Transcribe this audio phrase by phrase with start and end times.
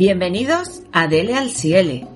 [0.00, 2.06] Bienvenidos a Dele al Ciele,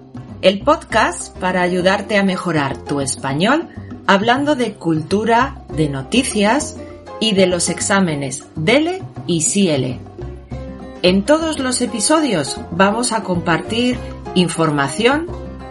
[0.40, 3.68] el podcast para ayudarte a mejorar tu español
[4.06, 6.78] hablando de cultura, de noticias
[7.20, 10.00] y de los exámenes Dele y Ciele.
[11.02, 13.98] En todos los episodios vamos a compartir
[14.34, 15.26] información,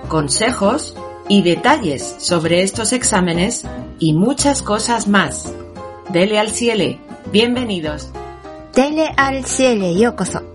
[0.08, 0.96] consejos
[1.30, 3.66] y detalles sobre estos exámenes
[3.98, 5.52] y muchas cosas más.
[6.10, 6.96] Dele al cielo.
[7.32, 8.12] Bienvenidos.
[8.72, 10.53] Dele al cielo, yokoso.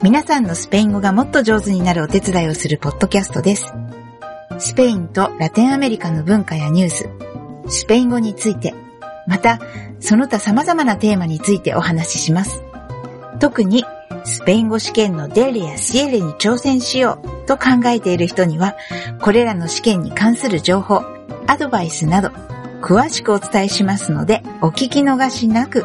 [0.00, 3.72] 皆さんのスペイン語がもっと上手になるお手伝いをするポッドキャストです。
[4.60, 7.08] スペインとラテンアメリカの文化やニュース、
[7.68, 8.74] スペイン語について、
[9.26, 9.58] また、
[9.98, 12.62] その他様々なテーマについてお話しします。
[13.40, 13.84] 特に、
[14.24, 18.76] スペイン語試験のデイレやシエレに挑戦しようと考えている人には、
[19.20, 21.02] これらの試験に関する情報、
[21.48, 22.28] アドバイスなど、
[22.82, 25.84] 詳しくお伝えしますので、お聞き逃しなく。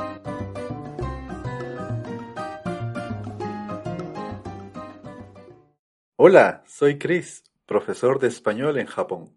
[6.15, 9.35] Hola, soy Chris, profesor de español en Japón.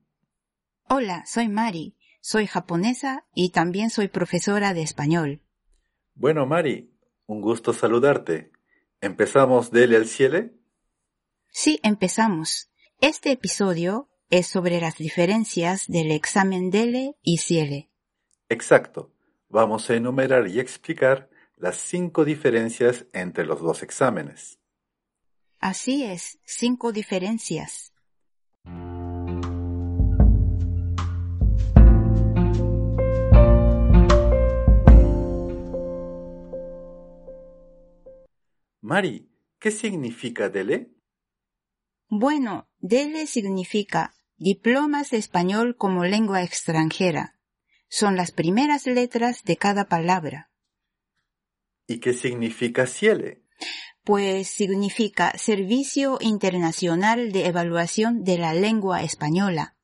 [0.91, 1.97] Hola, soy Mari.
[2.21, 5.41] Soy japonesa y también soy profesora de español.
[6.15, 6.93] Bueno, Mari,
[7.25, 8.53] un gusto saludarte.
[9.01, 10.51] ¿Empezamos Dele al cielo?
[11.49, 12.71] Sí, empezamos.
[13.01, 17.91] Este episodio es sobre las diferencias del examen DELE y CIELE.
[18.51, 19.15] Exacto.
[19.49, 24.59] Vamos a enumerar y explicar las cinco diferencias entre los dos exámenes.
[25.59, 27.93] Así es, cinco diferencias.
[38.81, 40.93] Mari, ¿qué significa Dele?
[42.09, 47.41] Bueno, DELE significa diplomas de español como lengua extranjera.
[47.89, 50.53] Son las primeras letras de cada palabra.
[51.89, 53.43] ¿Y qué significa Ciele?
[54.07, 59.75] Pues significa Servicio Internacional de Evaluación de la Lengua Española.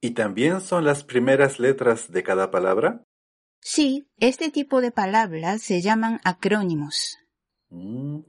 [0.00, 3.02] ¿Y también son las primeras letras de cada palabra?
[3.60, 7.18] Sí, este tipo de palabras se llaman acrónimos.
[7.70, 8.20] Mm.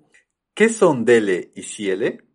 [0.56, 2.25] ¿Qué son Dele y Ciele?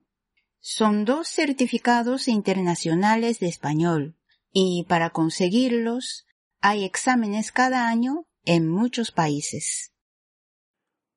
[0.61, 4.16] Son dos certificados internacionales de español
[4.53, 6.25] y para conseguirlos
[6.61, 9.91] hay exámenes cada año en muchos países.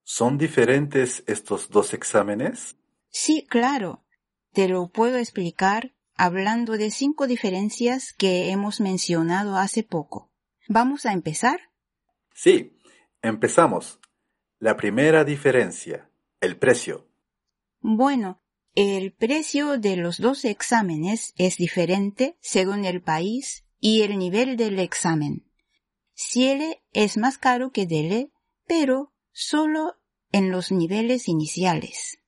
[0.04, 2.78] ¿Son diferentes estos dos exámenes?
[3.10, 4.04] Sí, claro.
[4.52, 10.32] Te lo puedo explicar hablando de cinco diferencias que hemos mencionado hace poco.
[10.68, 11.72] ¿Vamos a empezar?
[12.34, 12.78] Sí,
[13.22, 14.00] empezamos.
[14.60, 16.10] La primera diferencia,
[16.40, 17.10] el precio.
[17.80, 18.42] Bueno,
[18.76, 24.80] el precio de los dos exámenes es diferente según el país y el nivel del
[24.80, 25.46] examen.
[26.16, 28.32] Ciele es más caro que Dele,
[28.66, 29.96] pero solo
[30.32, 32.20] en los niveles iniciales.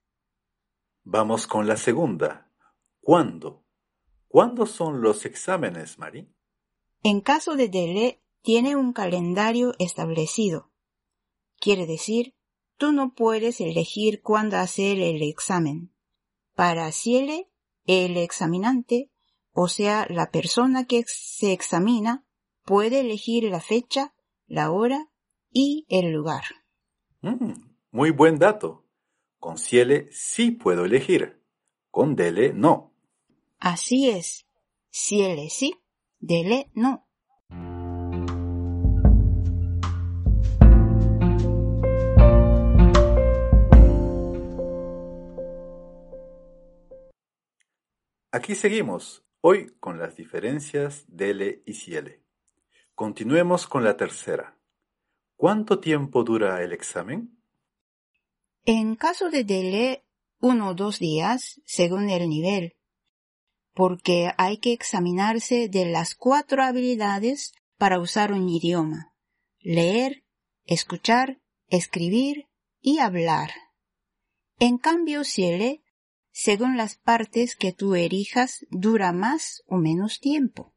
[1.04, 2.52] Vamos con la segunda.
[3.00, 3.64] ¿Cuándo?
[4.28, 6.28] ¿Cuándo son los exámenes, Mari?
[7.02, 10.72] En caso de Dele, tiene un calendario establecido.
[11.58, 12.34] Quiere decir,
[12.76, 15.94] tú no puedes elegir cuándo hacer el examen.
[16.54, 17.48] Para Ciele,
[17.84, 19.10] el examinante,
[19.52, 22.26] o sea, la persona que se examina,
[22.64, 24.14] puede elegir la fecha,
[24.46, 25.08] la hora
[25.50, 26.44] y el lugar.
[27.26, 27.54] Mm,
[27.90, 28.84] muy buen dato.
[29.40, 31.42] Con Ciele sí puedo elegir.
[31.90, 32.94] Con Dele no.
[33.58, 34.46] Así es.
[34.92, 35.74] Ciele sí,
[36.20, 37.08] Dele no.
[48.30, 52.22] Aquí seguimos, hoy con las diferencias Dele y Ciele.
[52.94, 54.55] Continuemos con la tercera.
[55.36, 57.38] ¿Cuánto tiempo dura el examen?
[58.64, 60.04] En caso de Dele,
[60.40, 62.76] uno o dos días, según el nivel,
[63.74, 69.12] porque hay que examinarse de las cuatro habilidades para usar un idioma.
[69.60, 70.24] Leer,
[70.64, 72.48] escuchar, escribir
[72.80, 73.50] y hablar.
[74.58, 75.82] En cambio, Ciele,
[76.30, 80.74] según las partes que tú elijas, dura más o menos tiempo.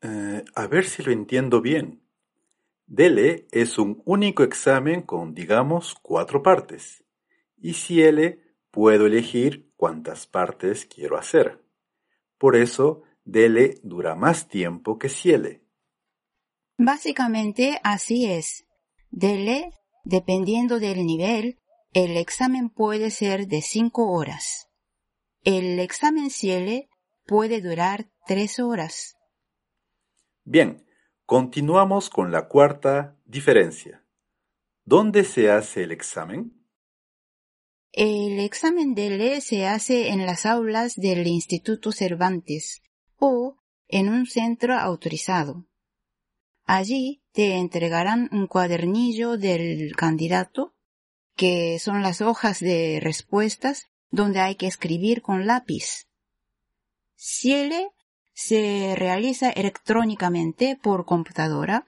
[0.00, 2.03] Eh, a ver si lo entiendo bien.
[2.86, 7.04] Dele es un único examen con, digamos, cuatro partes.
[7.56, 8.40] Y Ciele
[8.70, 11.64] puedo elegir cuántas partes quiero hacer.
[12.38, 15.62] Por eso, Dele dura más tiempo que Ciele.
[16.76, 18.66] Básicamente así es.
[19.10, 19.70] Dele,
[20.04, 21.58] dependiendo del nivel,
[21.92, 24.68] el examen puede ser de cinco horas.
[25.44, 26.88] El examen Ciele
[27.26, 29.16] puede durar tres horas.
[30.44, 30.83] Bien,
[31.26, 34.04] continuamos con la cuarta diferencia.
[34.84, 36.64] ¿Dónde se hace el examen?
[37.92, 42.82] El examen DELE se hace en las aulas del Instituto Cervantes
[43.16, 43.56] o
[43.88, 45.66] en un centro autorizado.
[46.64, 50.74] Allí te entregarán un cuadernillo del candidato,
[51.36, 56.08] que son las hojas de respuestas donde hay que escribir con lápiz.
[57.16, 57.90] Ciele
[58.34, 61.86] se realiza electrónicamente por computadora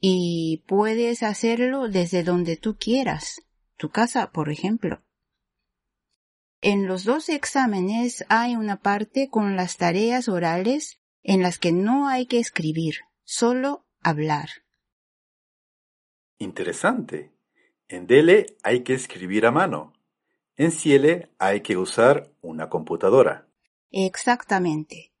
[0.00, 3.40] y puedes hacerlo desde donde tú quieras,
[3.76, 5.02] tu casa, por ejemplo.
[6.60, 12.08] En los dos exámenes hay una parte con las tareas orales en las que no
[12.08, 14.48] hay que escribir, solo hablar.
[16.38, 17.32] Interesante.
[17.88, 19.92] En DELE hay que escribir a mano.
[20.56, 23.48] En Ciele hay que usar una computadora.
[23.90, 25.13] Exactamente.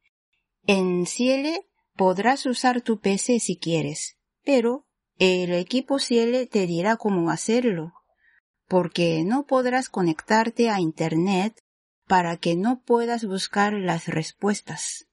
[0.66, 4.86] En Ciele podrás usar tu PC si quieres, pero
[5.18, 7.92] el equipo Ciele te dirá cómo hacerlo,
[8.66, 11.60] porque no podrás conectarte a Internet
[12.08, 15.06] para que no puedas buscar las respuestas.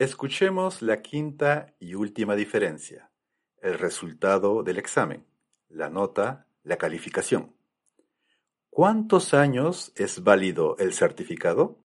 [0.00, 3.11] Escuchemos la quinta y última diferencia,
[3.62, 5.24] el resultado del examen,
[5.68, 7.54] la nota, la calificación.
[8.68, 11.78] ¿Cuántos años es válido el certificado?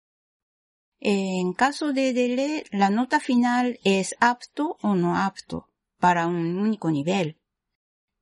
[1.00, 5.70] En caso de DELE, la nota final es apto o no apto
[6.00, 7.38] para un único nivel.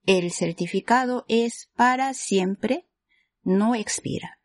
[0.06, 2.86] El certificado es para siempre,
[3.44, 4.40] no expira.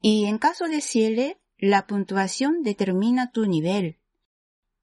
[0.00, 3.98] Y en caso de CIELE, la puntuación determina tu nivel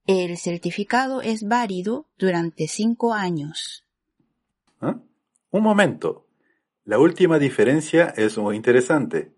[0.08, 3.86] el certificado es válido durante cinco años.
[4.80, 5.00] ¿Ah?
[5.52, 6.28] Un momento.
[6.84, 9.34] La última diferencia es muy interesante.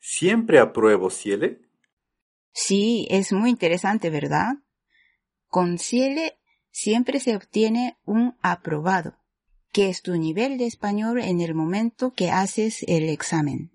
[0.00, 1.60] ¿Siempre apruebo Ciele?
[2.52, 4.56] Sí, es muy interesante, ¿verdad?
[5.46, 6.38] Con Ciele
[6.70, 9.16] siempre se obtiene un aprobado,
[9.72, 13.70] que es tu nivel de español en el momento que haces el examen.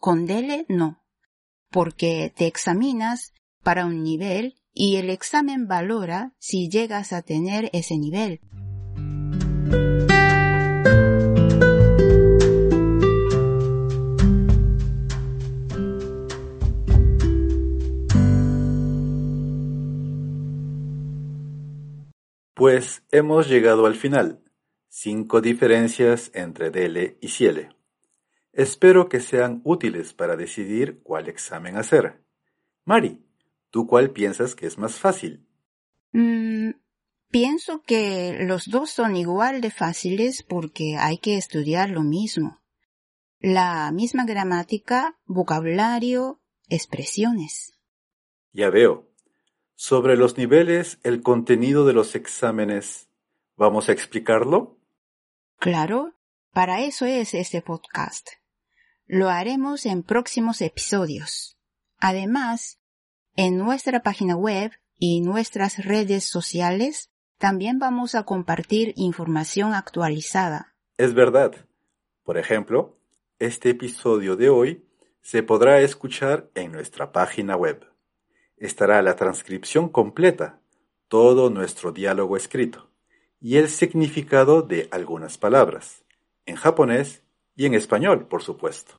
[0.00, 1.02] Con Dele no,
[1.70, 3.32] porque te examinas
[3.62, 8.40] para un nivel y el examen valora si llegas a tener ese nivel.
[22.54, 24.40] Pues hemos llegado al final.
[24.88, 27.70] Cinco diferencias entre DELE y CIELE.
[28.52, 32.22] Espero que sean útiles para decidir cuál examen hacer.
[32.84, 33.24] Mari,
[33.74, 35.48] ¿Tú cuál piensas que es más fácil?
[36.12, 36.74] Mm,
[37.32, 42.62] pienso que los dos son igual de fáciles porque hay que estudiar lo mismo.
[43.40, 47.76] La misma gramática, vocabulario, expresiones.
[48.52, 49.10] Ya veo.
[49.74, 53.08] Sobre los niveles, el contenido de los exámenes,
[53.56, 54.78] ¿vamos a explicarlo?
[55.58, 56.14] Claro,
[56.52, 58.28] para eso es este podcast.
[59.06, 61.58] Lo haremos en próximos episodios.
[61.98, 62.78] Además,
[63.36, 70.74] en nuestra página web y nuestras redes sociales también vamos a compartir información actualizada.
[70.96, 71.54] Es verdad.
[72.22, 72.96] Por ejemplo,
[73.38, 74.84] este episodio de hoy
[75.20, 77.84] se podrá escuchar en nuestra página web.
[78.56, 80.60] Estará la transcripción completa,
[81.08, 82.90] todo nuestro diálogo escrito
[83.40, 86.02] y el significado de algunas palabras,
[86.46, 87.22] en japonés
[87.56, 88.94] y en español, por supuesto.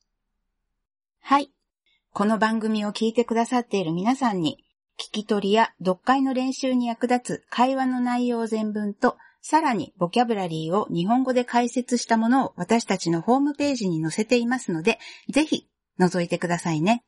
[2.18, 4.64] この番組を聞いてくださっている皆さんに、
[4.98, 14.98] 聞き取りや読解の練習に役立つ会話の内容全文と、さらにボキャブラリーを日本語で解説したものを私たちのホームページに載せていますので、
[15.30, 15.68] ぜひ
[16.00, 17.04] 覗いてくださいね。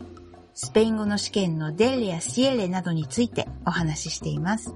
[0.53, 4.75] スペイン語の試験のデレやシエレなどについてお話ししています。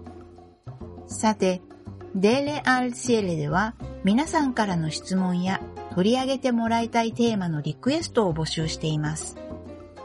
[1.08, 1.62] さて、
[2.16, 5.62] デレアルシエレでは皆さんからの質問や
[5.94, 9.38] 取り上げてもらいたいテーマのリクエストを募集しています。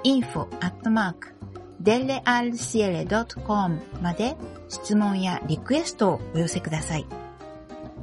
[0.05, 1.35] info アットマーク
[1.83, 4.37] delealciele.com まで
[4.69, 7.07] 質問やリクエストをお寄せください。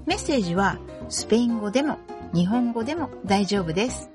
[0.05, 1.99] メッセージはスペイン語でも
[2.33, 4.09] 日本語でも大丈夫です。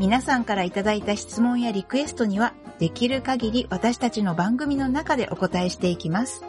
[0.00, 6.42] 皆さんからいただいた質問やリクエストにはできる限り私たちの番組の中でお答えしていきます。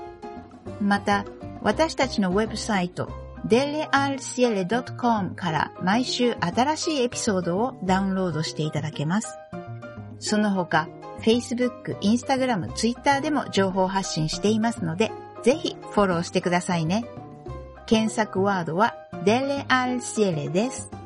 [0.80, 1.26] また、
[1.62, 3.10] 私たちのウェブサイト
[3.48, 9.38] delealciele.com から毎週新しいエピソードをダウンロードしていただけます。
[10.20, 10.88] その他、
[11.20, 15.12] Facebook、Instagram、Twitter でも情報発信していますので、
[15.44, 17.04] ぜひフォローしてくださいね。
[17.86, 21.01] 検索ワードは delealciele です。